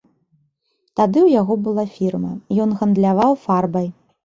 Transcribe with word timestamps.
Тады 0.99 1.19
ў 1.23 1.29
яго 1.41 1.53
была 1.69 1.85
фірма, 1.99 2.33
ён 2.67 2.75
гандляваў 2.83 3.39
фарбай. 3.47 3.87